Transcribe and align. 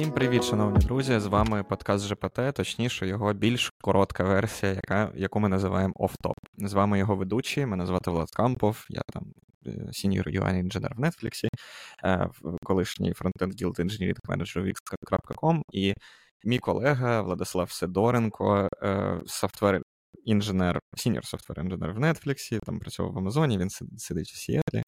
Всім 0.00 0.12
привіт, 0.12 0.44
шановні 0.44 0.78
друзі! 0.78 1.18
З 1.18 1.26
вами 1.26 1.62
подкаст 1.62 2.06
ЖПТ, 2.06 2.54
точніше, 2.54 3.06
його 3.06 3.32
більш 3.32 3.72
коротка 3.80 4.24
версія, 4.24 4.72
яка, 4.72 5.12
яку 5.14 5.40
ми 5.40 5.48
називаємо 5.48 5.94
офтоп. 5.96 6.34
З 6.58 6.72
вами 6.72 6.98
його 6.98 7.16
ведучий, 7.16 7.66
мене 7.66 7.86
звати 7.86 8.10
Влад 8.10 8.30
Кампов, 8.30 8.86
я 8.88 9.02
там 9.12 9.32
senior 9.66 10.40
UI 10.40 10.58
інженер 10.58 10.94
в 10.96 11.00
Netflix, 11.00 11.48
е, 12.04 12.28
колишній 12.64 13.12
frontend 13.12 13.60
guild 13.60 13.78
Engineering 13.78 14.20
Manager 14.28 14.72
Wix.com 14.72 15.60
і 15.72 15.94
мій 16.44 16.58
колега 16.58 17.22
Владислав 17.22 17.70
Сидоренко, 17.70 18.68
software 19.26 19.82
інженер, 20.24 20.80
senior 20.96 21.24
software 21.24 21.60
інженер 21.60 21.92
в 21.92 21.98
Netflix, 21.98 22.60
там 22.64 22.78
працював 22.78 23.12
в 23.12 23.18
Амазоні, 23.18 23.58
він 23.58 23.70
сидить 23.98 24.32
у 24.34 24.36
Сіетлі 24.36 24.82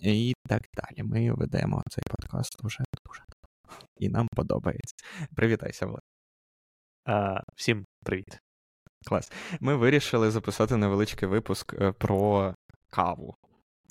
і 0.00 0.34
так 0.48 0.62
далі. 0.74 1.08
Ми 1.08 1.32
ведемо 1.32 1.82
цей 1.90 2.04
подкаст 2.10 2.64
уже 2.64 2.84
дуже 3.06 3.33
і 3.96 4.08
нам 4.08 4.28
подобається. 4.36 4.94
Привітайся, 5.36 5.86
Влад. 5.86 6.02
А, 7.04 7.40
Всім 7.56 7.84
привіт. 8.04 8.38
Клас. 9.06 9.32
Ми 9.60 9.76
вирішили 9.76 10.30
записати 10.30 10.76
невеличкий 10.76 11.28
випуск 11.28 11.74
е, 11.74 11.92
про 11.92 12.54
каву. 12.90 13.34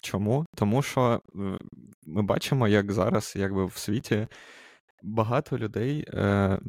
Чому? 0.02 0.46
Тому 0.56 0.82
що 0.82 1.22
ми 2.06 2.22
бачимо, 2.22 2.68
як 2.68 2.92
зараз, 2.92 3.34
якби 3.36 3.66
в 3.66 3.74
світі 3.78 4.28
багато 5.04 5.58
людей, 5.58 6.06
е, 6.08 6.60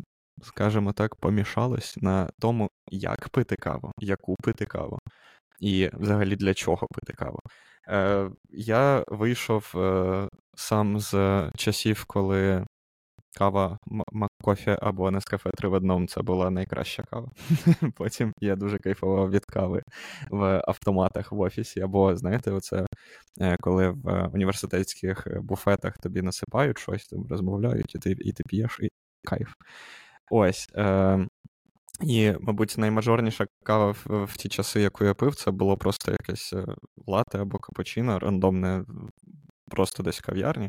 скажімо 0.42 0.92
так, 0.92 1.16
помішалось 1.16 1.96
на 1.96 2.30
тому, 2.40 2.70
як 2.90 3.28
пити 3.28 3.56
каву, 3.56 3.92
яку 3.98 4.36
пити 4.42 4.66
каву, 4.66 4.98
і 5.60 5.90
взагалі 5.92 6.36
для 6.36 6.54
чого 6.54 6.86
пити 6.90 7.12
каву. 7.12 7.38
Е, 7.88 8.30
Я 8.50 9.04
вийшов 9.08 9.74
сам 10.56 11.00
з 11.00 11.14
часів, 11.56 12.04
коли 12.04 12.66
Кава 13.34 13.78
Маккофі 14.12 14.76
або 14.82 15.10
Нескафе 15.10 15.50
3 15.50 15.68
в 15.68 15.72
одному 15.72 16.06
це 16.06 16.22
була 16.22 16.50
найкраща 16.50 17.02
кава. 17.02 17.30
Потім 17.96 18.32
я 18.40 18.56
дуже 18.56 18.78
кайфував 18.78 19.30
від 19.30 19.44
кави 19.44 19.82
в 20.30 20.62
автоматах 20.68 21.32
в 21.32 21.40
офісі. 21.40 21.80
Або, 21.80 22.16
знаєте, 22.16 22.50
оце 22.50 22.86
е, 23.40 23.56
коли 23.60 23.90
в 23.90 24.30
університетських 24.34 25.26
буфетах 25.42 25.98
тобі 25.98 26.22
насипають 26.22 26.78
щось, 26.78 27.06
там 27.06 27.26
розмовляють, 27.30 27.94
і 27.94 27.98
ти 27.98 28.10
і 28.10 28.32
ти 28.32 28.42
п'єш 28.46 28.78
і 28.82 28.88
кайф. 29.24 29.52
Ось. 30.30 30.68
Е, 30.76 31.26
І, 32.02 32.32
мабуть, 32.40 32.74
наймажорніша 32.78 33.46
кава 33.64 33.90
в, 33.90 34.24
в 34.24 34.36
ті 34.36 34.48
часи, 34.48 34.80
яку 34.80 35.04
я 35.04 35.14
пив, 35.14 35.34
це 35.34 35.50
було 35.50 35.76
просто 35.76 36.12
якесь 36.12 36.52
е, 36.52 36.66
лате 37.06 37.38
або 37.38 37.58
капучино, 37.58 38.18
рандомне, 38.18 38.84
просто 39.70 40.02
десь 40.02 40.18
в 40.20 40.26
кав'ярні. 40.26 40.68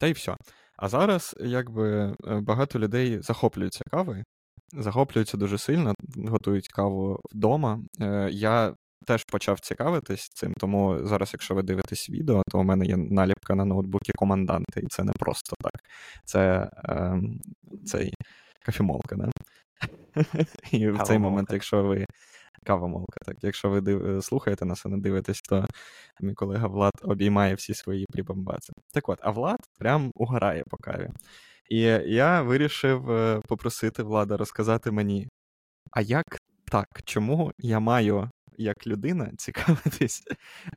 Та 0.00 0.06
й 0.06 0.12
все. 0.12 0.36
А 0.78 0.88
зараз, 0.88 1.36
якби 1.40 2.16
е, 2.26 2.40
багато 2.40 2.78
людей 2.78 3.22
захоплюються 3.22 3.84
кавою, 3.90 4.24
захоплюються 4.72 5.36
дуже 5.36 5.58
сильно, 5.58 5.94
готують 6.16 6.68
каву 6.68 7.20
вдома. 7.32 7.80
Е, 8.00 8.28
я 8.32 8.74
теж 9.06 9.24
почав 9.24 9.60
цікавитись 9.60 10.28
цим, 10.28 10.54
тому 10.54 10.98
зараз, 11.06 11.30
якщо 11.32 11.54
ви 11.54 11.62
дивитесь 11.62 12.10
відео, 12.10 12.42
то 12.50 12.58
у 12.58 12.62
мене 12.62 12.86
є 12.86 12.96
наліпка 12.96 13.54
на 13.54 13.64
ноутбуці 13.64 14.12
команданти, 14.12 14.80
і 14.80 14.86
це 14.86 15.04
не 15.04 15.12
просто 15.12 15.56
так. 15.60 15.82
Це 16.24 16.70
е, 16.84 17.20
цей 17.86 18.14
кафемолка, 18.66 19.16
да? 19.16 19.30
І 20.72 20.88
в 20.88 21.02
цей 21.02 21.18
момент, 21.18 21.48
якщо 21.52 21.82
ви 21.82 22.06
Кавомолка. 22.68 23.20
Так, 23.24 23.36
якщо 23.42 23.70
ви 23.70 23.80
див... 23.80 24.06
Е, 24.06 24.22
слухаєте 24.22 24.64
нас 24.64 24.84
і 24.84 24.88
не 24.88 24.98
дивитесь, 24.98 25.40
то 25.40 25.66
мій 26.20 26.34
колега 26.34 26.66
Влад 26.66 26.92
обіймає 27.02 27.54
всі 27.54 27.74
свої 27.74 28.06
прибамбаци. 28.12 28.72
Так 28.92 29.08
от, 29.08 29.18
а 29.22 29.30
Влад 29.30 29.58
прям 29.78 30.10
угорає 30.14 30.64
по 30.70 30.76
каві. 30.76 31.08
І 31.70 31.80
я 32.06 32.42
вирішив 32.42 33.10
е, 33.10 33.40
попросити 33.48 34.02
Влада 34.02 34.36
розказати 34.36 34.90
мені, 34.90 35.28
а 35.90 36.00
як 36.00 36.24
так, 36.64 36.88
чому 37.04 37.52
я 37.58 37.80
маю 37.80 38.30
як 38.58 38.86
людина 38.86 39.30
цікавитись 39.38 40.22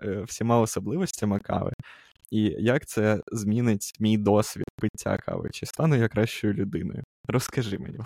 е, 0.01 0.21
всіма 0.21 0.59
особливостями 0.59 1.39
кави, 1.39 1.71
і 2.31 2.55
як 2.59 2.85
це 2.85 3.21
змінить 3.31 3.93
мій 3.99 4.17
досвід 4.17 4.65
пиття 4.77 5.17
кави? 5.17 5.49
Чи 5.53 5.65
стану 5.65 5.95
я 5.95 6.07
кращою 6.07 6.53
людиною? 6.53 7.03
Розкажи 7.27 7.77
мені. 7.77 7.99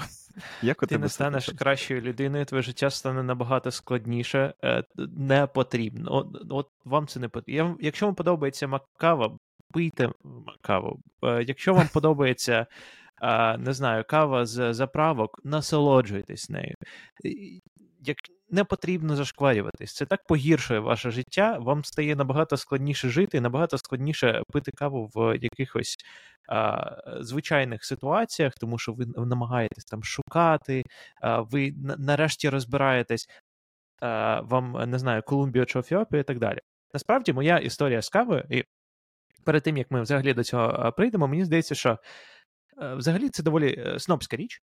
Як 0.62 0.84
у 0.84 0.86
Ти 0.86 0.98
не 0.98 1.10
станеш 1.10 1.46
це? 1.46 1.52
кращою 1.52 2.02
людиною, 2.02 2.46
твоє 2.46 2.62
життя 2.62 2.90
стане 2.90 3.24
набагато 3.24 3.72
складніше, 3.72 4.54
е, 4.64 4.84
не 5.18 5.48
потрібно. 5.48 6.14
От, 6.14 6.28
от 6.50 6.68
вам 6.86 7.08
це 7.08 7.20
не 7.20 7.30
потрібно. 7.30 7.78
Якщо 7.80 8.06
вам 8.06 8.16
подобається 8.16 8.68
макава, 8.68 9.38
пийте 9.74 10.10
каву. 10.62 11.00
Е, 11.24 11.44
якщо 11.44 11.74
вам 11.74 11.88
подобається. 11.94 12.68
Не 13.58 13.74
знаю, 13.74 14.04
кава 14.08 14.46
з 14.46 14.74
заправок, 14.74 15.40
насолоджуйтесь 15.44 16.50
нею. 16.50 16.76
Як 18.00 18.18
не 18.50 18.64
потрібно 18.64 19.16
зашкварюватись. 19.16 19.94
Це 19.94 20.06
так 20.06 20.28
погіршує 20.28 20.80
ваше 20.80 21.12
життя, 21.12 21.58
вам 21.60 21.84
стає 21.84 22.16
набагато 22.16 22.58
складніше 22.58 23.10
жити, 23.10 23.42
набагато 23.42 23.78
складніше 23.78 24.44
пити 24.52 24.72
каву 24.72 25.10
в 25.16 25.38
якихось 25.42 25.98
звичайних 27.20 27.86
ситуаціях, 27.86 28.54
тому 28.54 28.78
що 28.78 28.94
ви 28.94 29.06
намагаєтесь 29.06 29.86
там 29.86 30.04
шукати, 30.04 30.84
ви 31.24 31.74
нарешті 31.98 32.50
розбираєтесь, 32.50 33.28
вам 34.42 34.90
не 34.90 35.00
знаю, 35.00 35.24
Колумбію 35.26 35.66
чи 35.66 35.80
Ефіопію 35.80 36.20
і 36.20 36.24
так 36.24 36.40
далі. 36.40 36.60
Насправді, 36.94 37.34
моя 37.34 37.58
історія 37.58 38.02
з 38.02 38.10
кавою, 38.10 38.44
і 38.50 38.64
перед 39.44 39.64
тим 39.64 39.78
як 39.78 39.92
ми 39.92 40.02
взагалі 40.02 40.34
до 40.34 40.44
цього 40.44 40.92
прийдемо, 40.92 41.28
мені 41.28 41.46
здається, 41.46 41.76
що 41.76 42.00
взагалі 42.78 43.30
це 43.30 43.44
доволі 43.44 43.76
е, 43.78 44.00
снобська 44.00 44.38
річ. 44.38 44.62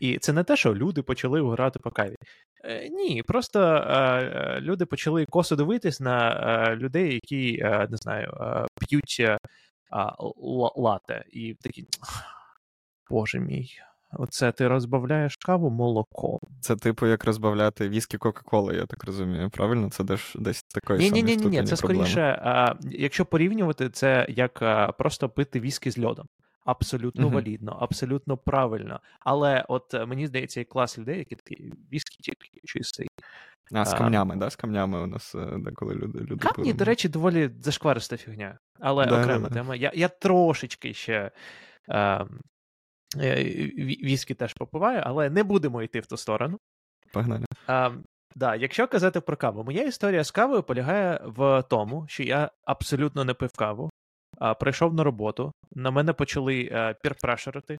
І 0.00 0.18
це 0.18 0.32
не 0.32 0.44
те, 0.44 0.56
що 0.56 0.74
люди 0.74 1.02
почали 1.02 1.50
грати 1.50 1.78
по 1.78 1.90
каві. 1.90 2.16
Е, 2.64 2.88
ні, 2.88 3.22
просто 3.22 3.60
е, 3.60 4.58
люди 4.60 4.86
почали 4.86 5.26
косо 5.26 5.56
дивитись 5.56 6.00
на 6.00 6.30
е, 6.32 6.76
людей, 6.76 7.14
які 7.14 7.60
е, 7.62 7.86
не 7.90 7.96
знаю, 7.96 8.32
е, 8.40 8.66
п'ють 8.80 9.16
е, 9.20 9.38
лате. 10.76 11.24
І 11.32 11.54
такі. 11.60 11.86
Боже 13.10 13.40
мій. 13.40 13.68
Оце 14.12 14.52
ти 14.52 14.68
розбавляєш 14.68 15.36
каву 15.36 15.70
молоком. 15.70 16.38
Це, 16.60 16.76
типу, 16.76 17.06
як 17.06 17.24
розбавляти 17.24 17.88
віскі 17.88 18.18
Кока-Коли, 18.18 18.76
я 18.76 18.86
так 18.86 19.04
розумію. 19.04 19.50
Правильно? 19.50 19.90
Це 19.90 20.04
десь 20.04 20.32
десь 20.34 20.62
такої 20.62 21.10
ні, 21.10 21.22
ні, 21.22 21.36
ні, 21.36 21.46
ні, 21.46 21.64
це 21.64 21.76
скоріше, 21.76 22.40
а, 22.44 22.74
якщо 22.82 23.24
порівнювати 23.24 23.90
це 23.90 24.26
як 24.28 24.62
просто 24.98 25.28
пити 25.28 25.60
віскі 25.60 25.90
з 25.90 25.98
льодом 25.98 26.26
абсолютно 26.64 27.28
uh-huh. 27.28 27.32
валідно, 27.32 27.78
абсолютно 27.80 28.36
правильно. 28.36 29.00
Але 29.20 29.64
от 29.68 29.94
е, 29.94 30.06
мені 30.06 30.26
здається, 30.26 30.60
є 30.60 30.64
клас 30.64 30.98
людей, 30.98 31.18
які 31.18 31.36
такі 31.36 31.72
віскі 31.92 32.16
тільки 32.20 32.60
чистий. 32.64 33.08
А, 33.72 33.84
з 33.84 33.94
камнями, 33.94 34.34
а, 34.34 34.38
да? 34.38 34.50
З 34.50 34.56
камнями 34.56 35.02
у 35.02 35.06
нас 35.06 35.34
е, 35.34 35.58
деколи 35.58 35.94
люди. 35.94 36.18
люди 36.18 36.36
Камні, 36.36 36.72
до 36.72 36.84
речі, 36.84 37.08
доволі 37.08 37.50
зашквариста 37.60 38.16
фігня. 38.16 38.58
Але 38.80 39.06
да, 39.06 39.22
окрема 39.22 39.48
да, 39.48 39.54
тема. 39.54 39.76
Я 39.76 39.92
я 39.94 40.08
трошечки 40.08 40.94
ще 40.94 41.30
е, 41.90 42.26
віскі 44.04 44.34
теж 44.34 44.54
попиваю, 44.54 45.02
але 45.04 45.30
не 45.30 45.42
будемо 45.42 45.82
йти 45.82 46.00
в 46.00 46.06
ту 46.06 46.16
сторону. 46.16 46.58
Погнали. 47.12 47.44
А, 47.66 47.90
Да, 48.34 48.54
якщо 48.54 48.88
казати 48.88 49.20
про 49.20 49.36
каву, 49.36 49.64
моя 49.64 49.82
історія 49.82 50.24
з 50.24 50.30
кавою 50.30 50.62
полягає 50.62 51.20
в 51.24 51.62
тому, 51.62 52.04
що 52.08 52.22
я 52.22 52.50
абсолютно 52.64 53.24
не 53.24 53.34
пив 53.34 53.52
каву 53.52 53.89
прийшов 54.60 54.94
на 54.94 55.04
роботу, 55.04 55.52
на 55.72 55.90
мене 55.90 56.12
почали 56.12 56.68
е, 56.72 56.94
пірпрешерити, 57.02 57.78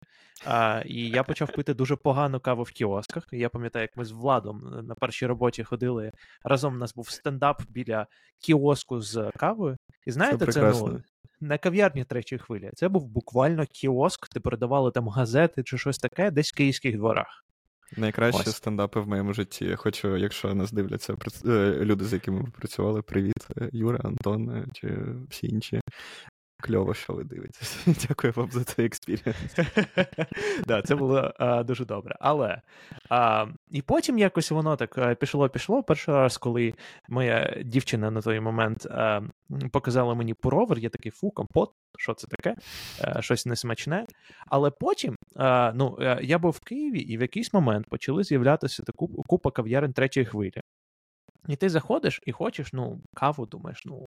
і 0.85 1.09
я 1.09 1.23
почав 1.23 1.53
пити 1.57 1.75
дуже 1.75 1.97
погану 1.97 2.41
каву 2.41 2.63
в 2.63 2.71
кіосках. 2.71 3.25
Я 3.33 3.49
пам'ятаю, 3.49 3.83
як 3.83 3.97
ми 3.97 4.05
з 4.05 4.11
Владом 4.11 4.87
на 4.87 4.95
першій 4.95 5.27
роботі 5.27 5.65
ходили. 5.65 6.13
Разом 6.45 6.75
у 6.75 6.79
нас 6.79 6.95
був 6.95 7.11
стендап 7.11 7.63
біля 7.69 8.07
кіоску 8.39 9.01
з 9.01 9.31
кавою. 9.37 9.77
І 10.07 10.11
знаєте, 10.11 10.47
це, 10.47 10.53
це 10.53 10.73
ну, 10.81 11.03
не 11.41 11.59
кав'ярні 11.59 12.05
третьої 12.05 12.39
хвилі. 12.39 12.71
Це 12.75 12.89
був 12.89 13.09
буквально 13.09 13.67
кіоск, 13.67 14.29
де 14.35 14.41
продавали 14.41 14.91
там 14.91 15.09
газети 15.09 15.63
чи 15.63 15.79
щось 15.79 15.99
таке, 15.99 16.31
десь 16.31 16.53
в 16.53 16.57
київських 16.57 16.97
дворах. 16.97 17.45
Найкращі 17.97 18.41
Ось. 18.47 18.57
стендапи 18.57 19.01
в 19.01 19.09
моєму 19.09 19.33
житті. 19.33 19.65
Я 19.65 19.77
хочу, 19.77 20.17
якщо 20.17 20.55
нас 20.55 20.73
дивляться 20.73 21.17
е, 21.47 21.79
люди, 21.81 22.05
з 22.05 22.13
якими 22.13 22.41
ми 22.41 22.49
працювали, 22.59 23.03
привіт, 23.03 23.47
е, 23.57 23.71
Юра, 23.73 23.99
Антон 24.05 24.67
чи 24.73 24.99
всі 25.31 25.47
інші. 25.47 25.81
Кльово, 26.61 26.95
що 26.95 27.13
ви 27.13 27.25
дивитесь. 27.25 27.87
Дякую 28.09 28.33
вам 28.37 28.51
за 28.51 28.65
цей 28.65 28.87
experience. 28.87 29.57
Да, 30.67 30.83
Це 30.83 30.95
було 30.95 31.33
а, 31.39 31.63
дуже 31.63 31.85
добре. 31.85 32.17
Але 32.21 32.61
а, 33.09 33.47
і 33.71 33.83
потім 33.83 34.19
якось 34.19 34.51
воно 34.51 34.77
так 34.77 35.19
пішло-пішло. 35.19 35.83
Перший 35.83 36.15
раз, 36.15 36.39
коли 36.39 36.75
моя 37.09 37.63
дівчина 37.65 38.11
на 38.11 38.23
той 38.23 38.41
момент 38.41 38.87
а, 38.87 39.23
показала 39.73 40.15
мені 40.15 40.35
пуровер, 40.35 40.79
я 40.79 40.89
такий 40.89 41.13
фу, 41.13 41.31
компот, 41.31 41.71
що 41.99 42.15
це 42.15 42.27
таке? 42.27 42.57
А, 43.01 43.23
щось 43.23 43.47
несмачне. 43.47 44.07
Але 44.47 44.71
потім 44.71 45.17
ну, 45.75 45.99
я 46.23 46.39
був 46.39 46.51
в 46.51 46.61
Києві, 46.61 47.01
і 47.01 47.17
в 47.17 47.21
якийсь 47.21 47.53
момент 47.53 47.87
почали 47.89 48.25
з'являтися 48.25 48.83
таку 48.83 49.09
купа 49.09 49.51
кав'ярень 49.51 49.93
третьої 49.93 50.27
хвилі. 50.27 50.61
І 51.49 51.57
ти 51.57 51.69
заходиш 51.69 52.21
і 52.27 52.33
хочеш, 52.33 52.73
ну, 52.73 53.01
каву 53.15 53.47
думаєш, 53.47 53.83
ну, 53.85 54.07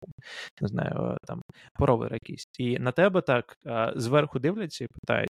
не 0.62 0.68
знаю, 0.68 1.18
там, 1.28 1.42
поровер 1.74 2.14
якийсь. 2.14 2.48
І 2.60 2.80
на 2.80 2.92
тебе 2.92 3.22
так 3.22 3.58
зверху 3.96 4.40
дивляться 4.40 4.84
і 4.84 4.88
питають: 4.88 5.30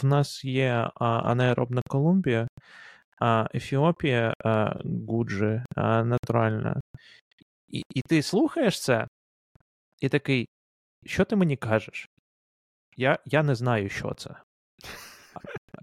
В 0.00 0.06
нас 0.06 0.44
є 0.44 0.90
анаеробна 1.00 1.82
Колумбія, 1.88 2.48
Ефіопія, 3.54 4.34
Гуджі, 5.08 5.62
натуральна. 5.76 6.80
І, 7.68 7.82
І 7.94 8.02
ти 8.02 8.22
слухаєш 8.22 8.82
це, 8.82 9.06
і 10.00 10.08
такий, 10.08 10.48
що 11.06 11.24
ти 11.24 11.36
мені 11.36 11.56
кажеш? 11.56 12.08
Я 12.96 13.18
я 13.24 13.42
не 13.42 13.54
знаю, 13.54 13.88
що 13.88 14.14
це. 14.14 14.36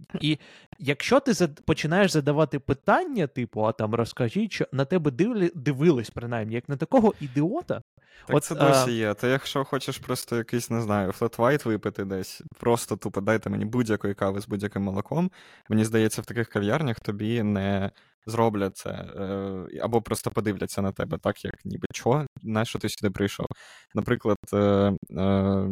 І 0.21 0.37
якщо 0.79 1.19
ти 1.19 1.33
зад... 1.33 1.61
починаєш 1.65 2.11
задавати 2.11 2.59
питання, 2.59 3.27
типу, 3.27 3.61
а 3.61 3.71
там 3.71 3.95
розкажіть, 3.95 4.51
що 4.51 4.65
на 4.71 4.85
тебе 4.85 5.11
дивли... 5.11 5.51
дивились, 5.55 6.09
принаймні, 6.09 6.55
як 6.55 6.69
на 6.69 6.77
такого 6.77 7.13
ідіота. 7.21 7.81
Так 8.27 8.35
От, 8.35 8.43
це 8.43 8.55
досі 8.55 8.89
а... 8.89 8.93
є. 8.93 9.13
Ти 9.13 9.27
якщо 9.27 9.63
хочеш 9.63 9.97
просто 9.97 10.35
якийсь, 10.37 10.69
не 10.69 10.81
знаю, 10.81 11.11
флет-вайт 11.11 11.65
випити 11.65 12.05
десь, 12.05 12.41
просто 12.59 12.97
тупо 12.97 13.21
дайте 13.21 13.49
мені 13.49 13.65
будь-якої 13.65 14.13
кави 14.13 14.41
з 14.41 14.47
будь-яким 14.47 14.81
молоком. 14.81 15.31
Мені 15.69 15.85
здається, 15.85 16.21
в 16.21 16.25
таких 16.25 16.49
кав'ярнях 16.49 16.99
тобі 16.99 17.43
не 17.43 17.91
зроблять 18.25 18.77
це, 18.77 18.89
е, 18.89 19.79
або 19.81 20.01
просто 20.01 20.31
подивляться 20.31 20.81
на 20.81 20.91
тебе, 20.91 21.17
так 21.17 21.45
як 21.45 21.53
ніби 21.65 21.87
чого, 21.93 22.25
на 22.43 22.65
що 22.65 22.79
ти 22.79 22.89
сюди 22.89 23.11
прийшов. 23.11 23.47
Наприклад, 23.95 24.37
е, 24.53 24.57
е, 24.57 25.67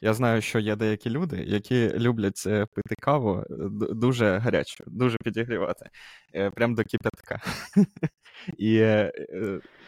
я 0.00 0.14
знаю, 0.14 0.42
що 0.42 0.58
є 0.58 0.76
деякі 0.76 1.10
люди, 1.10 1.44
які 1.46 1.88
люблять 1.88 2.42
пити 2.44 2.94
каву 3.00 3.44
дуже 3.94 4.38
гарячу, 4.38 4.84
дуже 4.86 5.16
підігрівати, 5.24 5.90
прям 6.54 6.74
до 6.74 6.84
кипятка. 6.84 7.40
І 8.58 8.84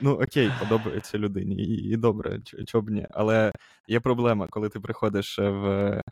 ну 0.00 0.12
окей, 0.12 0.50
подобається 0.60 1.18
людині, 1.18 1.54
і 1.64 1.96
добре, 1.96 2.40
чого 2.66 2.90
ні. 2.90 3.06
Але 3.10 3.52
є 3.88 4.00
проблема, 4.00 4.46
коли 4.50 4.68
ти 4.68 4.80
приходиш 4.80 5.38
в 5.38 6.02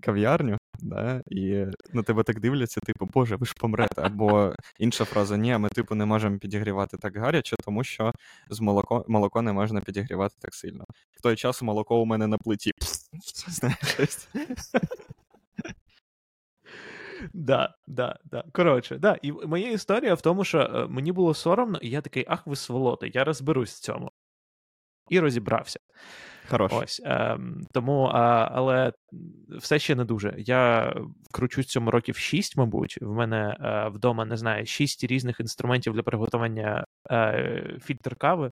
кав'ярню, 0.00 0.58
да, 0.80 1.22
і 1.26 1.66
на 1.92 2.02
тебе 2.02 2.22
так 2.22 2.40
дивляться, 2.40 2.80
типу, 2.80 3.08
Боже, 3.14 3.36
ви 3.36 3.46
ж 3.46 3.54
помрете. 3.60 4.02
Або 4.02 4.54
інша 4.78 5.04
фраза: 5.04 5.36
ні, 5.36 5.58
ми, 5.58 5.68
типу, 5.68 5.94
не 5.94 6.06
можемо 6.06 6.38
підігрівати 6.38 6.96
так 6.96 7.16
гаряче, 7.16 7.56
тому 7.64 7.84
що 7.84 8.12
з 8.50 8.60
молоко 8.60 9.04
молоко 9.08 9.42
не 9.42 9.52
можна 9.52 9.80
підігрівати 9.80 10.34
так 10.40 10.54
сильно. 10.54 10.84
В 11.12 11.22
той 11.22 11.36
час 11.36 11.62
молоко 11.62 12.02
у 12.02 12.04
мене 12.06 12.26
на 12.26 12.38
плиті. 12.38 12.72
Знаєш, 13.48 14.28
Да, 17.34 17.74
да, 17.86 18.18
да. 18.24 18.44
Коротше, 18.52 18.98
да. 18.98 19.16
І 19.22 19.32
моя 19.32 19.70
історія 19.70 20.14
в 20.14 20.20
тому, 20.20 20.44
що 20.44 20.58
е, 20.60 20.86
мені 20.86 21.12
було 21.12 21.34
соромно, 21.34 21.78
і 21.78 21.90
я 21.90 22.00
такий, 22.00 22.24
ах, 22.28 22.46
ви 22.46 22.56
сволоти, 22.56 23.10
я 23.14 23.24
розберусь 23.24 23.74
в 23.74 23.80
цьому. 23.80 24.10
І 25.08 25.20
розібрався. 25.20 25.80
Хорош. 26.50 26.72
Ось 26.72 27.00
е, 27.04 27.38
тому, 27.72 28.04
а, 28.04 28.48
але 28.52 28.92
все 29.58 29.78
ще 29.78 29.94
не 29.94 30.04
дуже. 30.04 30.34
Я 30.38 30.94
кручусь 31.32 31.66
цьому 31.66 31.90
років 31.90 32.16
6, 32.16 32.56
мабуть. 32.56 32.98
В 33.00 33.12
мене 33.12 33.56
е, 33.60 33.88
вдома 33.88 34.24
не 34.24 34.36
знаю, 34.36 34.66
6 34.66 35.04
різних 35.04 35.40
інструментів 35.40 35.94
для 35.94 36.02
приготування 36.02 36.84
е, 37.10 37.78
фільтр 37.82 38.16
кави. 38.16 38.50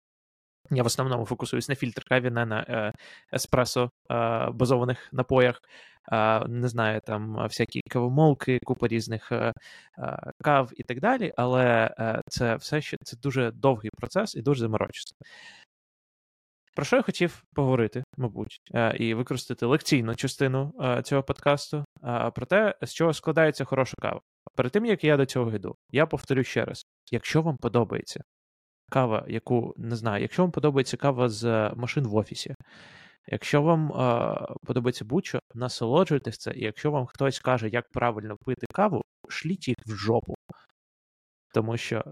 Я 0.71 0.83
в 0.83 0.85
основному 0.85 1.25
фокусуюсь 1.25 1.69
на 1.69 1.75
фільтр 1.75 2.03
каві, 2.03 2.29
не 2.29 2.45
на 2.45 2.65
е, 2.69 2.93
еспресо 3.33 3.91
е, 4.11 4.49
базованих 4.51 5.09
напоях. 5.11 5.61
Е, 6.11 6.47
не 6.47 6.67
знаю, 6.67 7.01
там 7.05 7.35
всякі 7.35 7.81
кавомолки, 7.89 8.59
купа 8.63 8.87
різних 8.87 9.31
е, 9.31 9.53
е, 9.99 10.17
кав 10.43 10.71
і 10.77 10.83
так 10.83 10.99
далі. 10.99 11.33
Але 11.37 11.89
це 12.29 12.55
все 12.55 12.81
ще 12.81 12.97
це 13.03 13.17
дуже 13.17 13.51
довгий 13.51 13.91
процес 13.97 14.35
і 14.35 14.41
дуже 14.41 14.59
заморочиться. 14.59 15.15
Про 16.77 16.85
що 16.85 16.95
я 16.95 17.01
хотів 17.01 17.43
поговорити, 17.55 18.03
мабуть, 18.17 18.61
е, 18.73 18.97
і 18.97 19.13
використати 19.13 19.65
лекційну 19.65 20.15
частину 20.15 20.73
е, 20.81 21.01
цього 21.01 21.23
подкасту 21.23 21.85
про 22.35 22.45
те, 22.45 22.75
з 22.81 22.93
чого 22.93 23.13
складається 23.13 23.65
хороша 23.65 23.93
кава. 24.01 24.21
Перед 24.55 24.71
тим 24.71 24.85
як 24.85 25.03
я 25.03 25.17
до 25.17 25.25
цього 25.25 25.55
йду, 25.55 25.75
я 25.91 26.05
повторю 26.05 26.43
ще 26.43 26.65
раз: 26.65 26.85
якщо 27.11 27.41
вам 27.41 27.57
подобається 27.57 28.21
кава, 28.91 29.25
яку 29.27 29.73
не 29.77 29.95
знаю, 29.95 30.21
якщо 30.21 30.41
вам 30.41 30.51
подобається 30.51 30.97
кава 30.97 31.29
з 31.29 31.71
машин 31.75 32.07
в 32.07 32.15
офісі, 32.15 32.55
якщо 33.27 33.61
вам 33.61 33.89
подобається 34.65 35.05
будь-що, 35.05 35.39
насолоджуйтесь 35.53 36.37
це, 36.37 36.51
і 36.55 36.63
якщо 36.63 36.91
вам 36.91 37.05
хтось 37.05 37.39
каже, 37.39 37.69
як 37.69 37.89
правильно 37.89 38.37
пити 38.45 38.67
каву, 38.73 39.01
шліть 39.29 39.67
їх 39.67 39.77
в 39.85 39.95
жопу. 39.95 40.35
Тому 41.53 41.77
що 41.77 42.03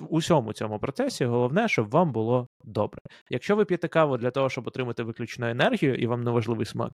в 0.00 0.14
усьому 0.14 0.52
цьому 0.52 0.78
процесі 0.78 1.24
головне, 1.24 1.68
щоб 1.68 1.90
вам 1.90 2.12
було 2.12 2.48
добре. 2.64 3.00
Якщо 3.30 3.56
ви 3.56 3.64
п'єте 3.64 3.88
каву 3.88 4.16
для 4.16 4.30
того, 4.30 4.50
щоб 4.50 4.66
отримати 4.66 5.02
виключну 5.02 5.48
енергію, 5.48 5.94
і 5.94 6.06
вам 6.06 6.22
неважливий 6.22 6.66
смак, 6.66 6.92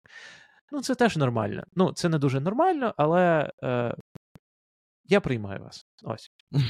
ну 0.72 0.81
це 0.82 0.94
теж 0.94 1.16
нормально. 1.16 1.64
Ну, 1.75 1.92
це 1.92 2.08
не 2.08 2.19
дуже 2.19 2.40
нормально, 2.40 2.94
але 2.96 3.50
е, 3.62 3.94
я 5.04 5.20
приймаю 5.20 5.60
вас. 5.60 5.87
Ось. 6.02 6.31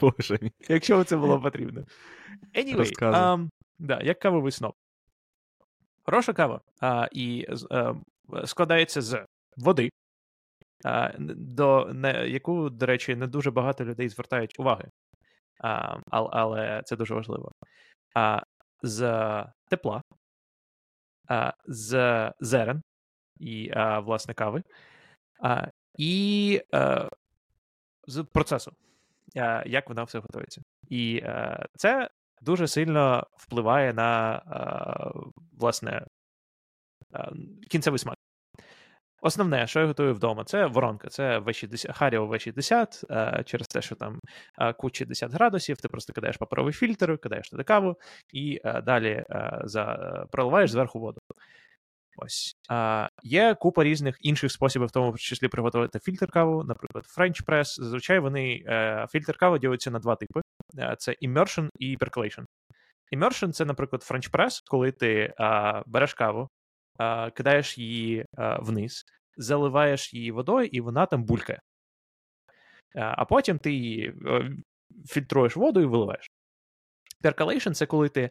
Боже 0.00 0.38
мій. 0.42 0.52
Якщо 0.68 1.04
це 1.04 1.16
було 1.16 1.40
потрібно. 1.40 1.84
Anyway, 2.54 2.98
um, 2.98 3.48
да, 3.78 4.00
як 4.00 4.18
кавовий 4.18 4.52
сноп. 4.52 4.74
Хороша 6.02 6.32
кава 6.32 6.60
а, 6.80 7.08
і 7.12 7.46
а, 7.70 7.94
складається 8.44 9.02
з 9.02 9.26
води, 9.56 9.90
до 11.18 11.90
на 11.94 12.12
яку, 12.12 12.70
до 12.70 12.86
речі, 12.86 13.16
не 13.16 13.26
дуже 13.26 13.50
багато 13.50 13.84
людей 13.84 14.08
звертають 14.08 14.60
уваги, 14.60 14.84
а, 15.60 15.98
але 16.10 16.82
це 16.84 16.96
дуже 16.96 17.14
важливо. 17.14 17.52
А, 18.14 18.42
З 18.82 19.44
тепла, 19.68 20.02
а, 21.28 21.52
з 21.66 22.32
зерен 22.40 22.82
і, 23.40 23.70
а, 23.74 24.00
власне, 24.00 24.34
кави, 24.34 24.62
а, 25.40 25.68
і 25.98 26.62
а, 26.72 27.08
з 28.06 28.24
процесу, 28.24 28.72
а, 29.36 29.62
як 29.66 29.88
вона 29.88 30.04
все 30.04 30.18
готується. 30.18 30.62
І 30.88 31.22
а, 31.26 31.66
це 31.76 32.10
дуже 32.42 32.68
сильно 32.68 33.26
впливає 33.36 33.92
на 33.92 34.42
а, 34.46 35.10
власне 35.52 36.06
кінцевий 37.70 37.98
смак. 37.98 38.16
Основне, 39.22 39.66
що 39.66 39.80
я 39.80 39.86
готую 39.86 40.14
вдома, 40.14 40.44
це 40.44 40.66
воронка, 40.66 41.08
це 41.08 41.38
V60, 41.38 41.92
Харіо 41.92 42.26
V60, 42.26 43.04
е, 43.10 43.44
через 43.44 43.68
те, 43.68 43.82
що 43.82 43.94
там 43.94 44.20
е, 44.58 44.72
куча 44.72 45.04
10 45.04 45.32
градусів, 45.32 45.80
ти 45.80 45.88
просто 45.88 46.12
кидаєш 46.12 46.36
паперовий 46.36 46.72
фільтр, 46.72 47.18
кидаєш 47.18 47.50
туди 47.50 47.62
каву 47.62 47.96
і 48.32 48.60
е, 48.64 48.82
далі 48.82 49.24
за, 49.64 49.96
проливаєш 50.32 50.70
зверху 50.70 51.00
воду. 51.00 51.18
Ось. 52.16 52.56
Є 53.22 53.54
купа 53.54 53.84
різних 53.84 54.16
інших 54.20 54.52
способів, 54.52 54.88
в 54.88 54.90
тому 54.90 55.18
числі 55.18 55.48
приготувати 55.48 55.98
фільтр 55.98 56.30
каву, 56.30 56.64
наприклад, 56.64 57.04
French 57.16 57.44
Press. 57.44 57.64
Зазвичай 57.64 58.18
вони 58.18 58.64
фільтр 59.10 59.36
кави 59.36 59.58
діляться 59.58 59.90
на 59.90 59.98
два 59.98 60.16
типи: 60.16 60.40
це 60.98 61.16
immersion 61.22 61.68
і 61.78 61.96
percolation. 61.96 62.44
Immersion— 63.16 63.50
це, 63.52 63.64
наприклад, 63.64 64.06
French 64.10 64.30
Press, 64.30 64.62
коли 64.68 64.92
ти 64.92 65.34
береш 65.86 66.14
каву, 66.14 66.48
кидаєш 67.34 67.78
її 67.78 68.26
вниз, 68.60 69.04
заливаєш 69.36 70.14
її 70.14 70.30
водою, 70.30 70.68
і 70.72 70.80
вона 70.80 71.06
там 71.06 71.24
булькає. 71.24 71.60
А 72.94 73.24
потім 73.24 73.58
ти 73.58 73.72
її 73.72 74.14
фільтруєш 75.06 75.56
воду 75.56 75.80
і 75.80 75.84
виливаєш. 75.84 76.30
Percolation— 77.22 77.72
це 77.74 77.86
коли 77.86 78.08
ти 78.08 78.30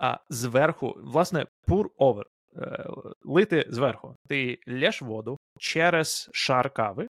а, 0.00 0.18
зверху, 0.28 0.94
власне, 0.96 1.46
pour 1.68 1.84
over, 1.98 2.24
е, 2.56 2.86
лити 3.22 3.66
зверху. 3.68 4.16
Ти 4.28 4.58
лєш 4.68 5.02
воду 5.02 5.38
через 5.58 6.30
шар 6.32 6.70
кави, 6.70 7.08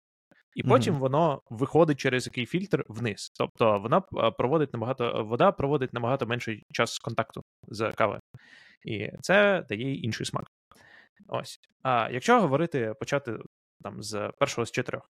і 0.55 0.63
потім 0.63 0.95
mm-hmm. 0.95 0.99
воно 0.99 1.43
виходить 1.51 1.99
через 1.99 2.27
який 2.27 2.47
фільтр 2.47 2.85
вниз. 2.89 3.33
Тобто 3.39 3.79
вона 3.79 4.01
проводить 4.31 4.73
набагато 4.73 5.25
вода 5.25 5.53
проводить 5.53 5.93
набагато 5.93 6.27
менший 6.27 6.63
час 6.73 6.99
контакту 6.99 7.43
з 7.69 7.93
кавою. 7.93 8.21
І 8.85 9.11
це 9.21 9.65
дає 9.69 9.95
інший 9.95 10.27
смак. 10.27 10.47
Ось. 11.29 11.61
А 11.83 12.09
якщо 12.13 12.41
говорити, 12.41 12.95
почати 13.01 13.39
там 13.83 14.03
з 14.03 14.33
першого 14.39 14.67
з 14.67 14.71
чотирьох, 14.71 15.11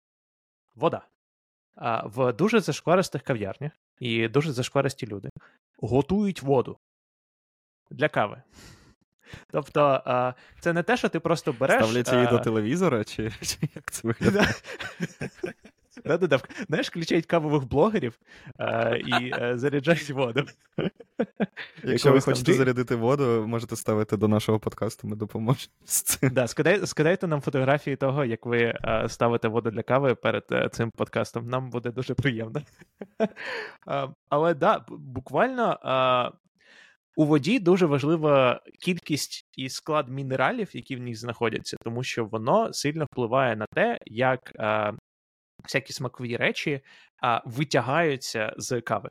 вода. 0.75 1.06
А 1.75 2.06
В 2.06 2.33
дуже 2.33 2.61
зашкваристих 2.61 3.23
кав'ярнях 3.23 3.73
і 3.99 4.28
дуже 4.28 4.52
зашкваристі 4.52 5.06
люди 5.06 5.30
готують 5.78 6.42
воду 6.42 6.78
для 7.90 8.09
кави. 8.09 8.42
Тобто, 9.50 10.02
це 10.61 10.73
не 10.73 10.83
те, 10.83 10.97
що 10.97 11.09
ти 11.09 11.21
просто 11.21 11.52
береш. 11.52 11.76
Ставлять 11.76 12.12
її 12.12 12.26
до 12.26 12.38
телевізора, 12.38 13.04
чи, 13.04 13.30
чи 13.30 13.59
як 13.75 13.90
це 13.90 14.09
виглядає? 14.09 14.54
Да-да-да. 16.05 16.41
Знаєш, 16.69 16.89
включають 16.89 17.27
кавових 17.27 17.69
блогерів 17.69 18.19
а, 18.59 18.97
і 18.97 19.33
а, 19.33 19.39
е, 19.41 19.59
заряджають 19.59 20.11
воду. 20.11 20.45
Якщо 21.85 22.13
ви 22.13 22.21
хочете 22.21 22.47
там... 22.47 22.55
зарядити 22.55 22.95
воду, 22.95 23.45
можете 23.49 23.77
ставити 23.77 24.17
до 24.17 24.29
нашого 24.29 24.59
подкасту, 24.59 25.09
ми 25.09 25.17
допоможемо 25.17 25.73
з 25.85 26.03
цим. 26.03 26.31
Да, 26.31 26.47
скидай, 26.47 26.87
скидайте 26.87 27.27
нам 27.27 27.41
фотографії 27.41 27.97
того, 27.97 28.25
як 28.25 28.47
ви 28.47 28.75
а, 28.83 29.09
ставите 29.09 29.49
воду 29.49 29.71
для 29.71 29.83
кави 29.83 30.15
перед 30.15 30.45
е, 30.53 30.69
цим 30.69 30.91
подкастом. 30.91 31.49
Нам 31.49 31.71
буде 31.71 31.91
дуже 31.91 32.15
приємно. 32.15 32.63
Але 34.29 34.55
да, 34.55 34.85
буквально 34.89 35.79
У 37.17 37.25
воді 37.25 37.59
дуже 37.59 37.87
важлива 37.87 38.61
кількість 38.81 39.47
і 39.57 39.69
склад 39.69 40.09
мінералів, 40.09 40.77
які 40.77 40.97
в 40.97 40.99
ній 40.99 41.15
знаходяться, 41.15 41.77
тому 41.85 42.03
що 42.03 42.25
воно 42.25 42.73
сильно 42.73 43.05
впливає 43.05 43.57
на 43.57 43.67
те, 43.67 43.99
як 44.07 44.53
а, 44.59 44.93
всякі 45.64 45.92
смакові 45.92 46.37
речі 46.37 46.80
а, 47.23 47.40
витягаються 47.44 48.54
з 48.56 48.80
кави. 48.80 49.11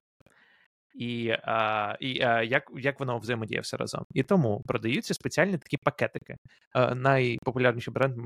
І 0.94 1.30
а, 1.44 1.96
і 2.00 2.22
а, 2.22 2.44
як 2.44 2.72
як 2.76 3.00
воно 3.00 3.18
взаємодіє 3.18 3.62
все 3.62 3.78
разом. 3.78 4.06
І 4.14 4.24
тому 4.24 4.62
продаються 4.68 5.14
спеціальні 5.14 5.58
такі 5.58 5.78
пакетики. 5.78 6.36
А, 6.72 6.96
найпопулярніший 6.96 7.94
бренд 7.94 8.18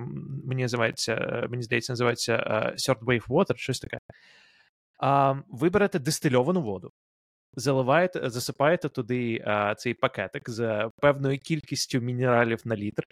мені 0.45 0.61
називається, 0.61 1.43
мені 1.49 1.63
здається, 1.63 1.93
називається 1.93 2.37
Third 2.77 2.99
Wave 2.99 3.27
Water, 3.27 3.55
щось 3.55 3.79
таке. 3.79 3.97
А, 4.97 5.35
Ви 5.47 5.69
берете 5.69 5.99
дистильовану 5.99 6.61
воду, 6.61 6.91
заливаєте, 7.53 8.29
засипаєте 8.29 8.89
туди 8.89 9.45
цей 9.77 9.93
пакетик 9.93 10.49
з 10.49 10.89
певною 11.01 11.39
кількістю 11.39 11.99
мінералів 11.99 12.61
на 12.65 12.75
літр. 12.75 13.03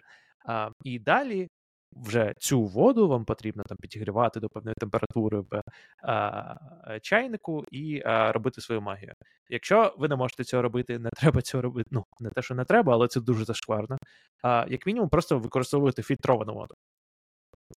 І 0.83 0.99
далі 0.99 1.47
вже 1.91 2.33
цю 2.37 2.61
воду 2.61 3.07
вам 3.07 3.25
потрібно 3.25 3.63
там 3.63 3.77
підігрівати 3.81 4.39
до 4.39 4.49
певної 4.49 4.75
температури 4.79 5.39
в 5.39 5.61
а, 6.03 6.55
чайнику 7.01 7.65
і 7.71 8.01
а, 8.05 8.31
робити 8.31 8.61
свою 8.61 8.81
магію. 8.81 9.13
Якщо 9.49 9.95
ви 9.97 10.07
не 10.07 10.15
можете 10.15 10.43
цього 10.43 10.63
робити, 10.63 10.99
не 10.99 11.09
треба 11.09 11.41
цього 11.41 11.61
робити. 11.61 11.89
Ну, 11.91 12.05
не 12.19 12.29
те, 12.29 12.41
що 12.41 12.55
не 12.55 12.65
треба, 12.65 12.93
але 12.93 13.07
це 13.07 13.21
дуже 13.21 13.45
зашкварно. 13.45 13.97
А, 14.43 14.65
Як 14.69 14.85
мінімум, 14.85 15.09
просто 15.09 15.39
використовуєте 15.39 16.03
фільтровану 16.03 16.53
воду. 16.53 16.75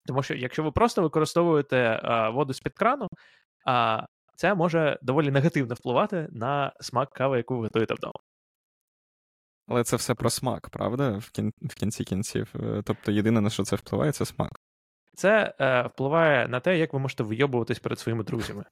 Тому 0.06 0.22
що 0.22 0.34
якщо 0.34 0.62
ви 0.62 0.70
просто 0.72 1.02
використовуєте 1.02 2.00
воду 2.34 2.54
з-під 2.54 2.72
крану, 2.74 3.08
а, 3.66 4.06
це 4.36 4.54
може 4.54 4.98
доволі 5.02 5.30
негативно 5.30 5.74
впливати 5.74 6.28
на 6.30 6.72
смак 6.80 7.10
кави, 7.10 7.36
яку 7.36 7.56
ви 7.56 7.62
готуєте 7.62 7.94
вдома. 7.94 8.27
Але 9.68 9.84
це 9.84 9.96
все 9.96 10.14
про 10.14 10.30
смак, 10.30 10.68
правда? 10.68 11.10
В 11.10 11.30
кін... 11.30 11.52
в 11.62 11.74
кінці 11.74 12.04
кінців. 12.04 12.54
Е, 12.54 12.82
тобто 12.84 13.12
єдине, 13.12 13.40
на 13.40 13.50
що 13.50 13.62
це 13.62 13.76
впливає, 13.76 14.12
це 14.12 14.24
смак. 14.24 14.60
Це 15.14 15.54
е, 15.60 15.82
впливає 15.82 16.48
на 16.48 16.60
те, 16.60 16.78
як 16.78 16.92
ви 16.92 16.98
можете 16.98 17.22
вийобуватись 17.22 17.78
перед 17.78 17.98
своїми 17.98 18.24
друзями. 18.24 18.64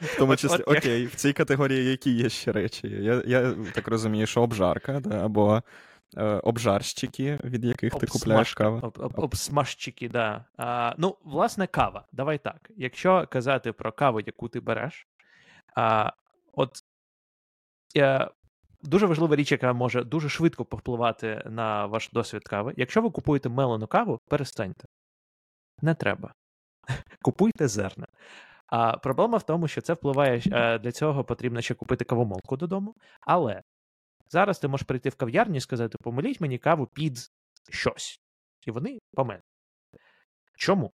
В 0.00 0.18
тому 0.18 0.36
числі, 0.36 0.62
окей, 0.62 1.06
в 1.06 1.14
цій 1.14 1.32
категорії 1.32 1.90
які 1.90 2.10
є 2.12 2.28
ще 2.28 2.52
речі? 2.52 2.88
Я 2.88 3.22
я 3.26 3.54
так 3.74 3.88
розумію, 3.88 4.26
що 4.26 4.42
обжарка, 4.42 5.00
да, 5.00 5.24
або 5.24 5.62
е, 6.16 6.24
обжарщики, 6.24 7.38
від 7.44 7.64
яких 7.64 7.94
ти 7.94 8.06
купляєш 8.06 8.54
каву. 8.54 8.80
Об, 8.82 8.98
об, 8.98 9.12
обсмажчики, 9.16 10.08
да. 10.08 10.44
А, 10.56 10.94
Ну, 10.98 11.16
власне, 11.24 11.66
кава. 11.66 12.04
Давай 12.12 12.38
так. 12.38 12.70
Якщо 12.76 13.26
казати 13.30 13.72
про 13.72 13.92
каву, 13.92 14.20
яку 14.20 14.48
ти 14.48 14.60
береш, 14.60 15.06
а, 15.76 16.12
от 16.52 16.70
я, 17.94 18.30
Дуже 18.82 19.06
важлива 19.06 19.36
річ, 19.36 19.52
яка 19.52 19.72
може 19.72 20.04
дуже 20.04 20.28
швидко 20.28 20.64
повпливати 20.64 21.42
на 21.46 21.86
ваш 21.86 22.10
досвід 22.12 22.42
кави. 22.42 22.74
Якщо 22.76 23.02
ви 23.02 23.10
купуєте 23.10 23.48
мелену 23.48 23.86
каву, 23.86 24.18
перестаньте. 24.28 24.84
Не 25.80 25.94
треба. 25.94 26.34
Купуйте 27.22 27.68
зерна. 27.68 28.06
А 28.66 28.96
проблема 28.96 29.38
в 29.38 29.42
тому, 29.42 29.68
що 29.68 29.80
це 29.80 29.92
впливає 29.92 30.38
для 30.82 30.92
цього 30.92 31.24
потрібно 31.24 31.60
ще 31.60 31.74
купити 31.74 32.04
кавомолку 32.04 32.56
додому. 32.56 32.94
Але 33.20 33.62
зараз 34.30 34.58
ти 34.58 34.68
можеш 34.68 34.86
прийти 34.86 35.08
в 35.08 35.14
кав'ярню 35.16 35.56
і 35.56 35.60
сказати: 35.60 35.98
помиліть 36.02 36.40
мені 36.40 36.58
каву 36.58 36.86
під 36.86 37.18
щось. 37.70 38.20
І 38.66 38.70
вони 38.70 38.98
помелять. 39.12 39.42
Чому? 40.56 40.92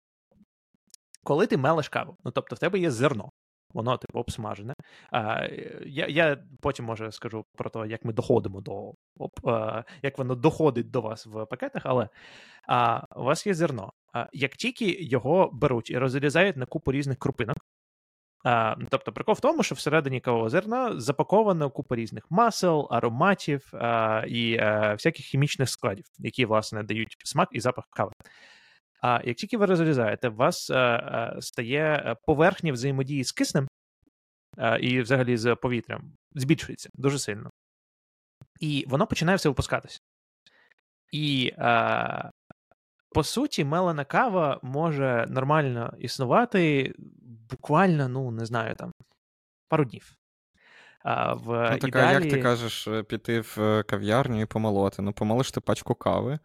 Коли 1.24 1.46
ти 1.46 1.56
мелеш 1.56 1.88
каву, 1.88 2.16
ну 2.24 2.30
тобто 2.30 2.56
в 2.56 2.58
тебе 2.58 2.78
є 2.78 2.90
зерно, 2.90 3.30
воно 3.76 3.96
типу 3.96 4.18
обсмажене. 4.18 4.74
А, 5.10 5.48
Я 5.86 6.06
я 6.06 6.36
потім 6.60 6.84
може 6.84 7.12
скажу 7.12 7.44
про 7.56 7.70
те, 7.70 7.88
як 7.88 8.04
ми 8.04 8.12
доходимо 8.12 8.60
до 8.60 8.92
а, 9.44 9.82
як 10.02 10.18
воно 10.18 10.34
доходить 10.34 10.90
до 10.90 11.00
вас 11.00 11.26
в 11.26 11.46
пакетах, 11.46 11.82
але 11.84 12.08
а, 12.68 13.02
у 13.16 13.24
вас 13.24 13.46
є 13.46 13.54
зерно. 13.54 13.92
А, 14.12 14.26
Як 14.32 14.56
тільки 14.56 14.96
його 15.00 15.50
беруть 15.52 15.90
і 15.90 15.98
розрізають 15.98 16.56
на 16.56 16.66
купу 16.66 16.92
різних 16.92 17.18
крупинок. 17.18 17.56
А, 18.44 18.76
Тобто, 18.90 19.12
прикол 19.12 19.34
в 19.34 19.40
тому, 19.40 19.62
що 19.62 19.74
всередині 19.74 20.20
кавового 20.20 20.50
зерна 20.50 21.00
запаковано 21.00 21.70
купа 21.70 21.96
різних 21.96 22.30
масел, 22.30 22.88
ароматів 22.90 23.70
а, 23.74 24.24
і 24.28 24.58
а, 24.58 24.92
всяких 24.92 25.26
хімічних 25.26 25.68
складів, 25.70 26.04
які, 26.18 26.44
власне, 26.46 26.82
дають 26.82 27.16
смак 27.24 27.48
і 27.52 27.60
запах 27.60 27.84
кави. 27.90 28.12
А 29.06 29.20
як 29.24 29.36
тільки 29.36 29.56
ви 29.56 29.66
розрізаєте, 29.66 30.28
у 30.28 30.34
вас 30.34 30.70
е, 30.70 30.76
е, 30.76 31.36
стає 31.40 32.16
поверхня 32.26 32.72
взаємодії 32.72 33.24
з 33.24 33.32
киснем 33.32 33.68
е, 34.58 34.78
і 34.80 35.00
взагалі 35.00 35.36
з 35.36 35.54
повітрям, 35.54 36.12
збільшується 36.34 36.88
дуже 36.94 37.18
сильно. 37.18 37.50
І 38.60 38.84
воно 38.88 39.06
починає 39.06 39.36
все 39.36 39.48
випускатися. 39.48 39.98
І 41.12 41.52
по 43.14 43.24
суті, 43.24 43.64
мелена 43.64 44.04
кава 44.04 44.60
може 44.62 45.26
нормально 45.28 45.94
існувати 45.98 46.92
буквально, 47.50 48.08
ну, 48.08 48.30
не 48.30 48.46
знаю, 48.46 48.74
там, 48.74 48.92
пару 49.68 49.84
днів. 49.84 50.16
А, 51.04 51.34
в 51.34 51.70
ну, 51.72 51.78
така, 51.78 51.88
ідеалі... 51.88 52.24
як 52.24 52.32
ти 52.32 52.42
кажеш, 52.42 52.88
піти 53.08 53.40
в 53.40 53.84
кав'ярню 53.88 54.40
і 54.40 54.46
помолоти? 54.46 55.02
Ну, 55.02 55.12
помолиш 55.12 55.50
ти 55.50 55.60
пачку 55.60 55.94
кави, 55.94 56.38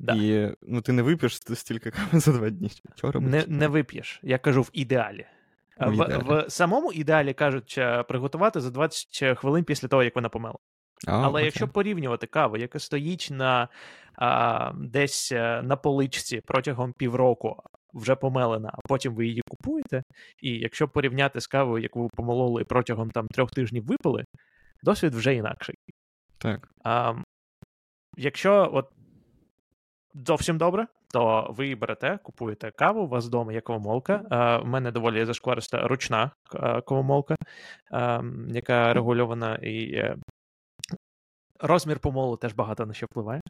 Да. 0.00 0.14
І 0.14 0.56
ну, 0.62 0.80
ти 0.80 0.92
не 0.92 1.02
вип'єш 1.02 1.36
стільки 1.36 1.90
кави 1.90 2.20
за 2.20 2.32
два 2.32 2.50
дні. 2.50 2.70
Чого 2.94 3.20
Не 3.20 3.44
не 3.46 3.68
вип'єш. 3.68 4.20
Я 4.22 4.38
кажу 4.38 4.62
в 4.62 4.70
ідеалі. 4.72 5.26
В, 5.80 5.94
ідеалі. 5.94 6.22
в 6.26 6.50
самому 6.50 6.92
ідеалі 6.92 7.34
кажуть, 7.34 7.80
приготувати 8.08 8.60
за 8.60 8.70
20 8.70 9.38
хвилин 9.38 9.64
після 9.64 9.88
того, 9.88 10.02
як 10.02 10.14
вона 10.16 10.28
помила. 10.28 10.58
А, 11.06 11.12
Але 11.12 11.28
окей. 11.28 11.44
якщо 11.44 11.68
порівнювати 11.68 12.26
каву, 12.26 12.56
яка 12.56 12.78
стоїть 12.78 13.28
на 13.30 13.68
а, 14.14 14.72
десь 14.76 15.32
е, 15.32 15.62
на 15.62 15.76
поличці 15.76 16.40
протягом 16.46 16.92
півроку, 16.92 17.62
вже 17.94 18.14
помелена, 18.14 18.70
а 18.72 18.78
потім 18.88 19.14
ви 19.14 19.26
її 19.26 19.42
купуєте. 19.48 20.02
І 20.42 20.50
якщо 20.50 20.88
порівняти 20.88 21.40
з 21.40 21.46
кавою, 21.46 21.82
яку 21.82 22.02
ви 22.02 22.08
помололи 22.08 22.64
протягом 22.64 23.10
там 23.10 23.28
трьох 23.28 23.50
тижнів 23.50 23.86
випили, 23.86 24.24
досвід 24.82 25.14
вже 25.14 25.34
інакший. 25.34 25.74
Так. 26.38 26.68
А, 26.84 27.14
Якщо 28.18 28.70
от 28.72 28.88
зовсім 30.26 30.58
добре, 30.58 30.86
то 31.12 31.46
ви 31.50 31.74
берете, 31.74 32.18
купуєте 32.22 32.70
каву, 32.70 33.00
у 33.00 33.08
вас 33.08 33.26
вдома 33.26 33.52
є 33.52 33.60
кавомолка. 33.60 34.60
У 34.64 34.66
мене 34.66 34.92
доволі 34.92 35.24
зашквариста 35.24 35.88
ручна 35.88 36.30
кавомолка, 36.86 37.36
яка 38.48 38.94
регульована 38.94 39.54
і 39.54 39.92
е, 39.92 40.16
розмір 41.60 41.98
помолу 41.98 42.36
теж 42.36 42.52
багато 42.52 42.86
на 42.86 42.94
що 42.94 43.06
впливає. 43.06 43.40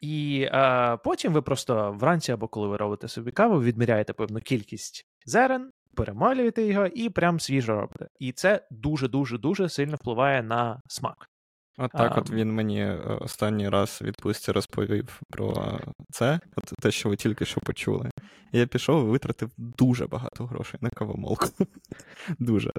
І 0.00 0.48
а, 0.52 0.96
потім 0.96 1.32
ви 1.32 1.42
просто 1.42 1.92
вранці 1.92 2.32
або 2.32 2.48
коли 2.48 2.68
ви 2.68 2.76
робите 2.76 3.08
собі 3.08 3.30
каву, 3.30 3.62
відміряєте 3.62 4.12
певну 4.12 4.40
кількість 4.40 5.06
зерен, 5.24 5.70
перемалюєте 5.96 6.62
його 6.62 6.86
і 6.86 7.10
прям 7.10 7.40
свіжо 7.40 7.80
робите. 7.80 8.08
І 8.18 8.32
це 8.32 8.66
дуже-дуже 8.70 9.38
дуже 9.38 9.68
сильно 9.68 9.96
впливає 9.96 10.42
на 10.42 10.80
смак. 10.86 11.30
От 11.78 11.90
так 11.90 12.18
от 12.18 12.30
він 12.30 12.54
мені 12.54 12.80
е, 12.80 12.96
останній 13.20 13.68
раз 13.68 13.98
відпустці 14.02 14.52
розповів 14.52 15.20
про 15.30 15.78
це, 16.10 16.40
от 16.56 16.64
те, 16.64 16.90
що 16.90 17.08
ви 17.08 17.16
тільки 17.16 17.44
що 17.44 17.60
почули. 17.60 18.10
І 18.52 18.58
я 18.58 18.66
пішов 18.66 19.08
і 19.08 19.10
витратив 19.10 19.50
дуже 19.56 20.06
багато 20.06 20.46
грошей 20.46 20.80
на 20.82 20.90
кавомолку. 20.90 21.46
Дуже. 22.38 22.70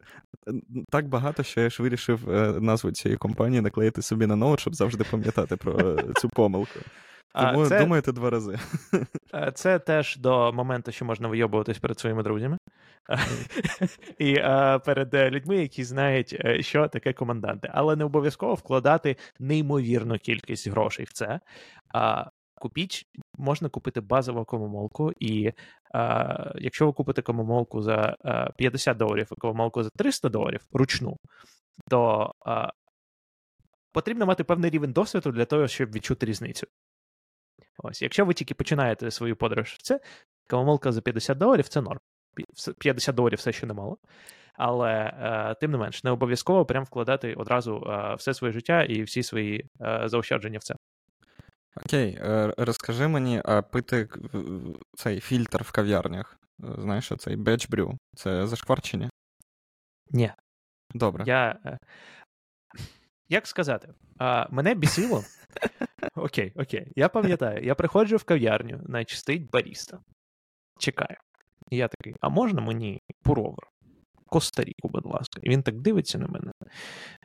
Так 0.89 1.07
багато, 1.07 1.43
що 1.43 1.61
я 1.61 1.69
ж 1.69 1.83
вирішив 1.83 2.29
е, 2.29 2.59
назву 2.59 2.91
цієї 2.91 3.17
компанії 3.17 3.61
наклеїти 3.61 4.01
собі 4.01 4.27
на 4.27 4.35
ноут, 4.35 4.59
щоб 4.59 4.75
завжди 4.75 5.03
пам'ятати 5.03 5.55
про 5.55 5.79
е, 5.79 6.13
цю 6.15 6.29
помилку. 6.29 6.79
Тому 7.33 7.65
це, 7.65 7.79
думаєте 7.79 8.11
два 8.11 8.29
рази. 8.29 8.59
Це 9.53 9.79
теж 9.79 10.17
до 10.17 10.53
моменту, 10.53 10.91
що 10.91 11.05
можна 11.05 11.27
вийобуватись 11.27 11.79
перед 11.79 11.99
своїми 11.99 12.23
друзями. 12.23 12.57
І 14.17 14.37
а, 14.37 14.79
перед 14.79 15.13
е, 15.13 15.29
людьми, 15.29 15.57
які 15.57 15.83
знають, 15.83 16.37
е, 16.45 16.61
що 16.61 16.87
таке 16.87 17.13
команданти. 17.13 17.71
Але 17.73 17.95
не 17.95 18.03
обов'язково 18.03 18.53
вкладати 18.53 19.15
неймовірну 19.39 20.17
кількість 20.17 20.67
грошей 20.67 21.05
в 21.05 21.13
це. 21.13 21.39
А, 21.93 22.25
Купіть, 22.61 23.05
можна 23.37 23.69
купити 23.69 24.01
базову 24.01 24.45
комомолку, 24.45 25.11
і 25.19 25.51
а, 25.93 26.53
якщо 26.55 26.85
ви 26.85 26.93
купите 26.93 27.21
комомолку 27.21 27.81
за 27.81 28.17
а, 28.23 28.51
50 28.51 28.97
доларів, 28.97 29.27
а 29.31 29.35
комомолку 29.35 29.83
за 29.83 29.89
300 29.89 30.29
доларів 30.29 30.61
ручну, 30.71 31.17
то 31.89 32.31
а, 32.45 32.69
потрібно 33.91 34.25
мати 34.25 34.43
певний 34.43 34.69
рівень 34.69 34.93
досвіду 34.93 35.31
для 35.31 35.45
того, 35.45 35.67
щоб 35.67 35.91
відчути 35.91 36.25
різницю. 36.25 36.67
Ось, 37.77 38.01
Якщо 38.01 38.25
ви 38.25 38.33
тільки 38.33 38.53
починаєте 38.53 39.11
свою 39.11 39.35
подорож 39.35 39.77
це, 39.81 39.99
кавомолка 40.47 40.91
за 40.91 41.01
50 41.01 41.37
доларів 41.37 41.67
це 41.67 41.81
норм. 41.81 41.99
50 42.77 43.15
доларів 43.15 43.37
все 43.37 43.51
ще 43.51 43.65
немало. 43.65 43.97
Але 44.53 44.93
е, 44.93 45.55
тим 45.61 45.71
не 45.71 45.77
менш, 45.77 46.03
не 46.03 46.11
обов'язково 46.11 46.65
прям 46.65 46.83
вкладати 46.83 47.33
одразу 47.33 47.83
е, 47.87 48.15
все 48.15 48.33
своє 48.33 48.53
життя 48.53 48.83
і 48.83 49.03
всі 49.03 49.23
свої 49.23 49.65
е, 49.81 50.03
заощадження 50.05 50.59
в 50.59 50.63
це. 50.63 50.75
Окей, 51.75 52.17
е, 52.21 52.53
розкажи 52.57 53.07
мені, 53.07 53.41
а 53.45 53.61
пити 53.61 54.07
цей 54.95 55.19
фільтр 55.19 55.63
в 55.63 55.71
кав'ярнях, 55.71 56.39
е, 56.63 56.67
знаєш, 56.77 57.11
цей 57.17 57.37
Batch 57.37 57.69
Brew, 57.69 57.97
це 58.15 58.47
зашкварчення? 58.47 59.09
Ні. 60.09 60.31
Добре. 60.93 61.23
Я... 61.27 61.59
Е, 61.65 61.77
як 63.29 63.47
сказати, 63.47 63.93
а, 64.17 64.47
мене 64.49 64.75
бісило. 64.75 65.23
Окей, 66.15 66.53
окей. 66.55 66.91
Я 66.95 67.09
пам'ятаю, 67.09 67.65
я 67.65 67.75
приходжу 67.75 68.17
в 68.17 68.23
кав'ярню, 68.23 68.81
значить 68.85 69.17
стоїть 69.17 69.51
баріста. 69.51 69.99
Чекаю. 70.79 71.17
І 71.71 71.77
я 71.77 71.87
такий, 71.87 72.15
а 72.21 72.29
можна 72.29 72.61
мені 72.61 73.01
пуровер? 73.23 73.67
Коста-Ріку, 74.25 74.89
будь 74.89 75.05
ласка. 75.05 75.39
І 75.43 75.49
він 75.49 75.63
так 75.63 75.81
дивиться 75.81 76.17
на 76.17 76.27
мене. 76.27 76.51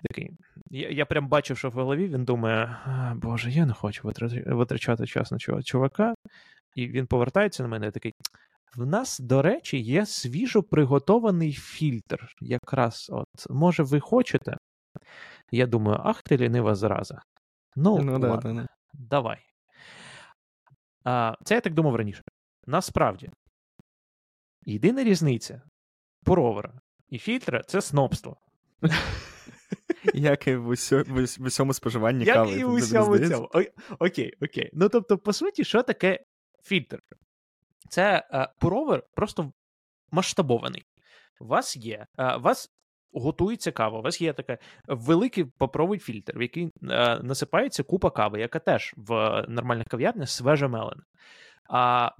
Такий. 0.09 0.31
Я 0.71 0.91
я 0.91 1.07
прям 1.07 1.29
бачив, 1.29 1.59
що 1.59 1.71
в 1.71 1.73
голові 1.73 2.09
він 2.09 2.25
думає: 2.25 2.79
Боже, 3.17 3.51
я 3.51 3.67
не 3.67 3.73
хочу 3.73 4.13
витрачати 4.47 5.07
час 5.07 5.31
на 5.31 5.39
цього 5.39 5.63
чувака. 5.63 6.15
І 6.75 6.89
він 6.89 7.07
повертається 7.07 7.63
на 7.63 7.69
мене 7.69 7.87
і 7.87 7.91
такий. 7.91 8.13
В 8.77 8.87
нас, 8.87 9.19
до 9.19 9.43
речі, 9.43 9.81
є 9.81 10.07
свіжо 10.07 10.63
приготований 10.63 11.53
фільтр. 11.53 12.29
Якраз 12.41 13.07
от, 13.13 13.51
може, 13.51 13.83
ви 13.83 14.01
хочете? 14.01 14.57
Я 15.51 15.67
думаю, 15.67 16.01
ах 16.05 16.23
ти 16.23 16.37
лінива 16.37 16.75
зраза. 16.75 17.23
Ну, 17.77 17.99
ну 18.03 18.13
ладно, 18.13 18.53
да, 18.53 18.53
да. 18.53 18.67
давай. 18.95 19.39
А, 21.05 21.35
Це 21.45 21.55
я 21.55 21.61
так 21.61 21.75
думав 21.75 21.97
раніше. 21.97 22.23
Насправді, 22.67 23.31
єдина 24.67 25.05
різниця 25.05 25.63
пуровера 26.25 26.81
і 27.09 27.19
фільтра 27.19 27.63
це 27.67 27.81
снобство. 27.81 28.37
Як 30.15 30.47
і 30.47 30.57
в 30.57 30.69
усьому 31.41 31.73
споживанні 31.73 32.25
Як 32.25 32.35
кави. 32.35 32.51
Як 32.51 32.61
і 32.61 32.65
в 32.65 32.73
усьому 32.73 33.19
цьому. 33.19 33.51
Окей, 33.99 34.33
окей. 34.41 34.71
Ну 34.73 34.89
тобто, 34.89 35.19
по 35.19 35.33
суті, 35.33 35.65
що 35.65 35.83
таке 35.83 36.25
фільтр? 36.63 37.03
Це 37.91 38.29
е, 38.33 38.49
пуровер 38.59 39.03
просто 39.15 39.53
масштабований. 40.11 40.87
У 41.41 41.47
вас 41.47 41.77
є, 41.77 42.07
е, 42.19 42.37
у 42.37 42.41
вас 42.41 42.71
готується 43.13 43.73
кава, 43.73 43.99
у 43.99 44.03
вас 44.03 44.21
є 44.21 44.33
такий 44.33 44.57
великий 44.89 45.45
папровий 45.45 45.99
фільтр, 45.99 46.39
в 46.39 46.43
який 46.43 46.65
е, 46.65 46.71
насипається 47.23 47.83
купа 47.83 48.11
кави, 48.11 48.41
яка 48.41 48.59
теж 48.59 48.95
в 48.97 49.45
нормальних 49.49 49.87
кав'ярнях 49.87 50.31
свежа 50.31 50.69
мелена. 50.69 51.03
А 51.69 52.11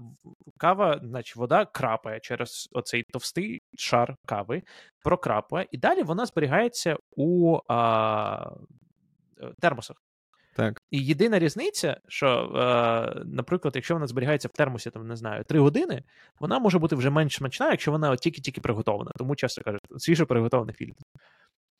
кава, 0.57 0.99
значить, 1.03 1.35
вода 1.35 1.65
крапає 1.65 2.19
через 2.19 2.69
оцей 2.71 3.03
товстий 3.03 3.61
шар 3.77 4.15
кави, 4.25 4.61
прокрапує, 5.03 5.67
і 5.71 5.77
далі 5.77 6.03
вона 6.03 6.25
зберігається 6.25 6.97
у 7.15 7.59
а, 7.67 8.51
термосах. 9.59 9.97
Так. 10.57 10.81
І 10.91 11.05
єдина 11.05 11.39
різниця, 11.39 11.97
що, 12.07 12.27
е, 12.55 13.21
наприклад, 13.25 13.75
якщо 13.75 13.93
вона 13.93 14.07
зберігається 14.07 14.47
в 14.47 14.51
термосі, 14.51 14.89
там, 14.89 15.07
не 15.07 15.15
знаю, 15.15 15.43
3 15.43 15.59
години, 15.59 16.03
вона 16.39 16.59
може 16.59 16.79
бути 16.79 16.95
вже 16.95 17.09
менш 17.09 17.35
смачна, 17.35 17.71
якщо 17.71 17.91
вона 17.91 18.15
тільки-тільки 18.15 18.61
приготована. 18.61 19.11
Тому 19.17 19.35
часто 19.35 19.61
кажуть, 19.61 19.81
свіжо 19.97 20.25
приготований 20.25 20.75
фільтр. 20.75 21.03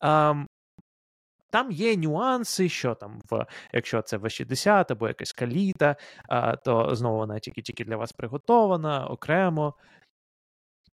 Е, 0.03 0.45
там 1.57 1.71
є 1.71 1.97
нюанси, 1.97 2.69
що 2.69 2.95
там, 2.95 3.21
в, 3.29 3.45
якщо 3.73 4.01
це 4.01 4.17
В60 4.17 4.85
або 4.89 5.07
якась 5.07 5.31
каліта, 5.33 5.95
е, 6.29 6.57
то 6.65 6.95
знову 6.95 7.17
вона 7.17 7.39
тільки-тільки 7.39 7.85
для 7.85 7.97
вас 7.97 8.11
приготована 8.11 9.07
окремо. 9.07 9.73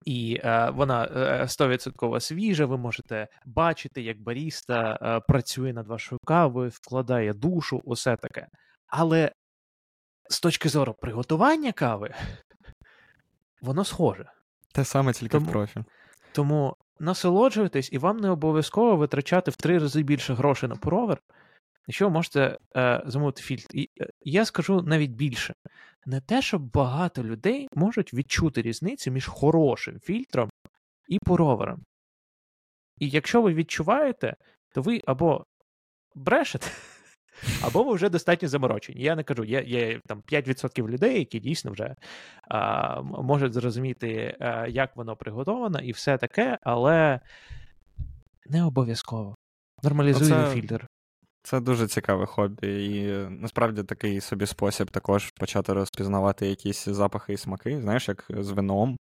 І 0.05 0.39
е, 0.43 0.69
вона 0.69 1.07
100% 1.47 2.15
е, 2.15 2.19
свіжа, 2.19 2.65
ви 2.65 2.77
можете 2.77 3.27
бачити, 3.45 4.01
як 4.01 4.21
баріста 4.21 4.99
е, 5.01 5.19
працює 5.19 5.73
над 5.73 5.87
вашою 5.87 6.19
кавою, 6.25 6.69
вкладає 6.73 7.33
душу, 7.33 7.81
усе 7.83 8.15
таке. 8.15 8.47
Але 8.87 9.31
з 10.29 10.39
точки 10.39 10.69
зору 10.69 10.95
приготування 11.01 11.71
кави, 11.71 12.13
воно 13.61 13.83
схоже. 13.83 14.25
Те 14.73 14.85
саме 14.85 15.13
тільки 15.13 15.31
тому, 15.31 15.45
в 15.45 15.51
профі. 15.51 15.83
Тому 16.31 16.75
насолоджуйтесь, 16.99 17.89
і 17.91 17.97
вам 17.97 18.17
не 18.17 18.29
обов'язково 18.29 18.95
витрачати 18.95 19.51
в 19.51 19.55
три 19.55 19.77
рази 19.77 20.03
більше 20.03 20.33
грошей 20.33 20.69
на 20.69 20.75
провер, 20.75 21.21
якщо 21.87 22.05
ви 22.05 22.11
можете 22.11 22.57
е, 22.75 23.03
замовити 23.05 23.41
фільтр. 23.41 23.67
І 23.73 23.89
е, 24.01 24.09
я 24.21 24.45
скажу 24.45 24.81
навіть 24.81 25.11
більше 25.11 25.53
не 26.05 26.21
те, 26.21 26.41
що 26.41 26.59
багато 26.59 27.23
людей 27.23 27.67
можуть 27.73 28.13
відчути 28.13 28.61
різницю 28.61 29.11
між 29.11 29.27
хорошим 29.27 29.99
фільтром 29.99 30.49
і 31.07 31.19
пуровером. 31.19 31.83
І 32.97 33.09
якщо 33.09 33.41
ви 33.41 33.53
відчуваєте, 33.53 34.35
то 34.73 34.81
ви 34.81 35.01
або 35.05 35.45
брешете, 36.15 36.67
або 37.61 37.83
ви 37.83 37.93
вже 37.93 38.09
достатньо 38.09 38.47
заморочені. 38.47 39.01
Я 39.01 39.15
не 39.15 39.23
кажу, 39.23 39.43
є 39.43 39.63
є 39.67 39.99
там 40.07 40.23
5% 40.31 40.87
людей, 40.87 41.19
які 41.19 41.39
дійсно 41.39 41.71
вже 41.71 41.95
а, 42.47 43.01
можуть 43.01 43.53
зрозуміти, 43.53 44.37
а, 44.39 44.67
як 44.67 44.95
воно 44.95 45.15
приготовано, 45.15 45.79
і 45.79 45.91
все 45.91 46.17
таке, 46.17 46.57
але 46.61 47.19
не 48.45 48.63
обов'язково. 48.63 49.35
Нормалізуємо 49.83 50.45
фільтр. 50.45 50.87
Це 51.43 51.59
дуже 51.59 51.87
цікаве 51.87 52.25
хобі, 52.25 52.85
і 52.85 53.11
насправді 53.29 53.83
такий 53.83 54.21
собі 54.21 54.45
спосіб 54.45 54.91
також 54.91 55.31
почати 55.31 55.73
розпізнавати 55.73 56.47
якісь 56.47 56.85
запахи 56.85 57.33
і 57.33 57.37
смаки, 57.37 57.81
знаєш, 57.81 58.07
як 58.07 58.25
з 58.29 58.51
вином, 58.51 58.97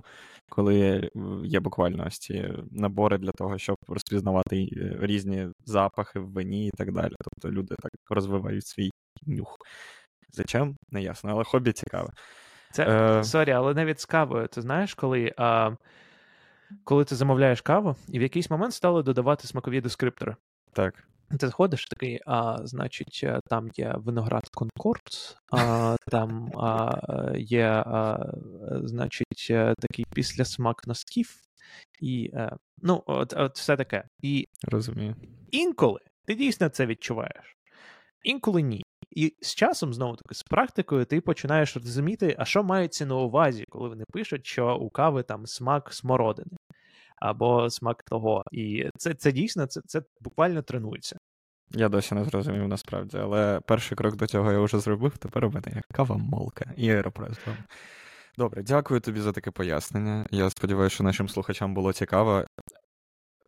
коли 0.48 1.10
є 1.44 1.60
буквально 1.60 2.04
ось 2.06 2.18
ці 2.18 2.54
набори 2.70 3.18
для 3.18 3.30
того, 3.32 3.58
щоб 3.58 3.76
розпізнавати 3.88 4.56
е, 4.56 4.96
різні 5.00 5.48
запахи 5.64 6.20
в 6.20 6.32
вині 6.32 6.66
і 6.66 6.70
так 6.70 6.92
далі. 6.92 7.14
Тобто 7.24 7.56
люди 7.60 7.74
так 7.78 7.92
розвивають 8.10 8.66
свій 8.66 8.90
нюх. 9.26 9.56
Зачем? 10.32 10.76
Не 10.90 11.02
ясно, 11.02 11.30
але 11.30 11.44
хобі 11.44 11.72
цікаве. 11.72 12.10
Це 12.72 12.84
е... 13.18 13.24
sorry, 13.24 13.50
але 13.50 13.74
навіть 13.74 14.00
з 14.00 14.06
кавою. 14.06 14.48
Ти 14.48 14.62
знаєш, 14.62 14.94
коли 14.94 15.32
а, 15.36 15.70
коли 16.84 17.04
ти 17.04 17.14
замовляєш 17.14 17.60
каву, 17.60 17.96
і 18.08 18.18
в 18.18 18.22
якийсь 18.22 18.50
момент 18.50 18.74
стали 18.74 19.02
додавати 19.02 19.46
смакові 19.46 19.80
дескриптори. 19.80 20.36
Так. 20.72 21.09
Ти 21.38 21.46
заходиш 21.46 21.86
такий, 21.86 22.20
а, 22.26 22.66
значить, 22.66 23.20
е, 23.24 23.40
там 23.46 23.68
є 23.74 23.94
виноград 23.96 24.48
Конкорд, 24.48 25.36
а, 25.52 25.96
там 26.10 26.52
а, 26.58 26.90
є, 27.36 27.66
а, 27.86 28.18
значить, 28.84 29.46
е, 29.50 29.74
такий 29.78 30.04
післясмак 30.14 30.86
носків, 30.86 31.34
і 32.00 32.30
е, 32.34 32.56
ну, 32.82 33.02
от, 33.06 33.34
от 33.36 33.58
все 33.58 33.76
таке. 33.76 34.04
І 34.22 34.48
Розумію. 34.62 35.16
інколи 35.50 36.00
ти 36.26 36.34
дійсно 36.34 36.68
це 36.68 36.86
відчуваєш, 36.86 37.56
інколи 38.22 38.62
ні. 38.62 38.82
І 39.10 39.34
з 39.40 39.54
часом, 39.54 39.94
знову 39.94 40.16
таки, 40.16 40.34
з 40.34 40.42
практикою, 40.42 41.04
ти 41.04 41.20
починаєш 41.20 41.76
розуміти, 41.76 42.36
а 42.38 42.44
що 42.44 42.62
мається 42.62 43.06
на 43.06 43.14
увазі, 43.14 43.64
коли 43.68 43.88
вони 43.88 44.04
пишуть, 44.12 44.46
що 44.46 44.76
у 44.76 44.90
кави 44.90 45.22
там 45.22 45.46
смак 45.46 45.92
смородини 45.92 46.56
або 47.20 47.70
смак 47.70 48.02
того. 48.02 48.42
І 48.52 48.90
це 48.98 49.14
це 49.14 49.32
дійсно 49.32 49.66
це 49.66 49.80
це 49.86 50.02
буквально 50.20 50.62
тренується. 50.62 51.16
Я 51.70 51.88
досі 51.88 52.14
не 52.14 52.24
зрозумів 52.24 52.68
насправді, 52.68 53.16
але 53.18 53.60
перший 53.66 53.96
крок 53.96 54.16
до 54.16 54.26
цього 54.26 54.52
я 54.52 54.60
вже 54.60 54.78
зробив, 54.78 55.18
тепер 55.18 55.44
у 55.44 55.50
мене 55.50 55.66
є 55.74 55.80
кава 55.92 56.16
молка 56.16 56.72
і 56.76 56.90
аеропрес. 56.90 57.38
Добре, 58.38 58.62
дякую 58.62 59.00
тобі 59.00 59.20
за 59.20 59.32
таке 59.32 59.50
пояснення. 59.50 60.26
Я 60.30 60.50
сподіваюся, 60.50 60.94
що 60.94 61.04
нашим 61.04 61.28
слухачам 61.28 61.74
було 61.74 61.92
цікаво. 61.92 62.44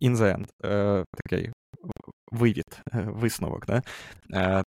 In 0.02 0.16
the 0.16 0.37
end, 0.37 0.46
е, 0.64 1.04
такий 1.14 1.50
вивід, 2.32 2.80
е, 2.94 3.02
висновок. 3.08 3.66
Да? 3.66 3.82
Е, 4.35 4.62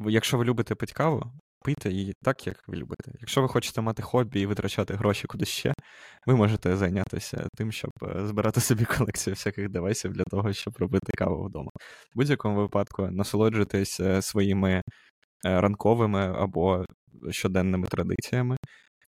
Якщо 0.00 0.38
ви 0.38 0.44
любите 0.44 0.74
пити 0.74 0.92
каву, 0.92 1.32
пийте 1.64 1.90
її 1.90 2.14
так, 2.22 2.46
як 2.46 2.68
ви 2.68 2.76
любите. 2.76 3.12
Якщо 3.20 3.42
ви 3.42 3.48
хочете 3.48 3.80
мати 3.80 4.02
хобі 4.02 4.40
і 4.40 4.46
витрачати 4.46 4.94
гроші 4.94 5.26
кудись 5.26 5.48
ще, 5.48 5.74
ви 6.26 6.36
можете 6.36 6.76
зайнятися 6.76 7.48
тим, 7.56 7.72
щоб 7.72 7.90
е, 8.02 8.26
збирати 8.26 8.60
собі 8.60 8.84
колекцію 8.84 9.34
всяких 9.34 9.68
девайсів 9.68 10.12
для 10.12 10.24
того, 10.24 10.52
щоб 10.52 10.76
робити 10.76 11.12
каву 11.16 11.44
вдома. 11.44 11.70
В 12.14 12.16
будь-якому 12.16 12.56
випадку 12.56 13.10
насолоджуйтесь 13.10 14.00
е, 14.00 14.22
своїми 14.22 14.72
е, 14.72 14.82
ранковими 15.60 16.34
або 16.38 16.84
щоденними 17.30 17.86
традиціями. 17.86 18.56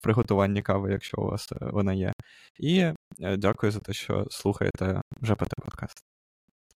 Приготування 0.02 0.62
кави, 0.62 0.92
якщо 0.92 1.18
у 1.18 1.26
вас 1.26 1.50
вона 1.62 1.94
є. 1.94 2.14
І 2.60 2.92
дякую 3.20 3.72
за 3.72 3.80
те, 3.80 3.94
що 3.94 4.26
слухаєте 4.30 5.02
ЖПТ 5.24 5.54
подкаст. 5.64 5.98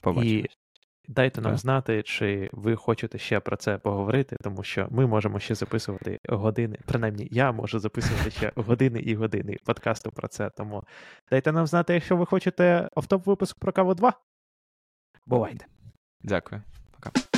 Побачимось. 0.00 0.60
Дайте 1.11 1.40
нам 1.40 1.57
знати, 1.57 2.03
чи 2.03 2.51
ви 2.53 2.77
хочете 2.77 3.18
ще 3.18 3.40
про 3.40 3.57
це 3.57 3.79
поговорити, 3.79 4.37
тому 4.42 4.62
що 4.62 4.88
ми 4.90 5.07
можемо 5.07 5.38
ще 5.38 5.55
записувати 5.55 6.20
години. 6.29 6.79
Принаймні, 6.87 7.29
я 7.31 7.53
можу 7.53 7.79
записувати 7.79 8.31
ще 8.31 8.53
години 8.57 9.01
і 9.01 9.14
години 9.14 9.57
подкасту 9.64 10.11
про 10.11 10.29
це. 10.29 10.51
Тому 10.51 10.85
дайте 11.31 11.53
нам 11.53 11.66
знати, 11.66 11.94
якщо 11.94 12.16
ви 12.16 12.27
хочете 12.27 12.88
автоп 12.96 13.27
випуск 13.27 13.59
про 13.59 13.73
каву 13.73 13.94
2. 13.94 14.12
Бувайте. 15.27 15.66
Дякую. 16.23 16.62
Пока. 16.90 17.30